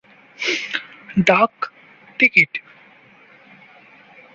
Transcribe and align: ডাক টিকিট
ডাক 1.27 1.53
টিকিট 2.19 2.51